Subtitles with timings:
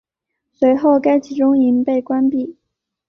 [0.51, 2.57] 随后该集中营被关闭。